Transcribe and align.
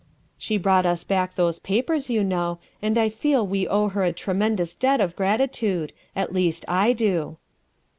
She 0.35 0.57
brought 0.57 0.87
us 0.87 1.03
back 1.03 1.35
those 1.35 1.59
papers, 1.59 2.09
you 2.09 2.23
know, 2.23 2.57
and 2.81 2.97
I 2.97 3.07
feel 3.07 3.45
we 3.45 3.67
owe 3.67 3.89
her 3.89 4.03
a 4.03 4.11
tremendous 4.11 4.73
debt 4.73 4.99
of 4.99 5.15
gratitude 5.15 5.93
at 6.15 6.33
least, 6.33 6.65
I 6.67 6.91
do. 6.91 7.37